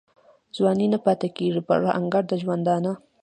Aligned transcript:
ځواني 0.55 0.85
نه 0.93 0.99
پاته 1.05 1.27
کیږي 1.37 1.61
پر 1.67 1.79
انګړ 1.97 2.23
د 2.27 2.33
ژوندانه 2.41 2.91